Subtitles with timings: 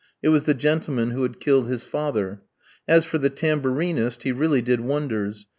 [0.23, 2.41] It was the gentleman who had killed his father.
[2.87, 5.45] As for the tambourinist, he really did wonders.